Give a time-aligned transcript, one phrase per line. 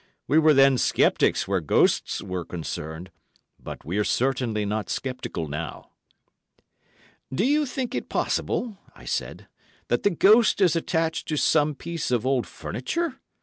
[0.27, 3.11] We were then sceptics where ghosts were concerned,
[3.59, 5.91] but we're certainly not sceptical now."
[7.31, 9.47] "Do you think it possible," I said,
[9.89, 13.19] "that the ghost is attached to some piece of old furniture?